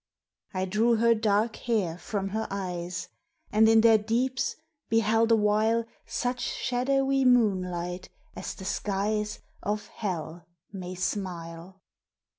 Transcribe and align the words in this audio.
I 0.51 0.65
drew 0.65 0.95
her 0.95 1.13
dark 1.13 1.57
hair 1.57 1.95
from 1.95 2.29
her 2.29 2.47
eyes, 2.49 3.07
And 3.51 3.69
in 3.69 3.81
their 3.81 3.99
deeps 3.99 4.55
beheld 4.89 5.31
a 5.31 5.35
while 5.35 5.85
Such 6.07 6.39
shadowy 6.41 7.23
moonlight 7.23 8.09
as 8.35 8.55
the 8.55 8.65
skies 8.65 9.41
Of 9.61 9.89
Hell 9.89 10.47
may 10.73 10.95
smile. 10.95 11.83